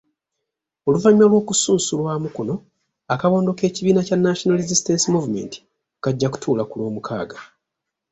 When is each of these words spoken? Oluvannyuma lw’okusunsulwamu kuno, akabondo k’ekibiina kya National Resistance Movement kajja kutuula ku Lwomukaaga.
Oluvannyuma 0.87 1.29
lw’okusunsulwamu 1.31 2.27
kuno, 2.35 2.55
akabondo 3.13 3.49
k’ekibiina 3.57 4.01
kya 4.07 4.17
National 4.25 4.59
Resistance 4.61 5.05
Movement 5.13 5.53
kajja 6.03 6.27
kutuula 6.33 6.63
ku 6.65 6.73
Lwomukaaga. 6.79 7.37